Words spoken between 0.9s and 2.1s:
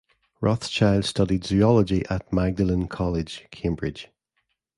studied zoology